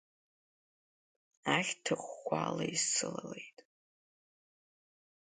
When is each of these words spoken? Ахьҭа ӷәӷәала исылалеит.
Ахьҭа 1.55 1.95
ӷәӷәала 2.03 2.65
исылалеит. 2.75 3.57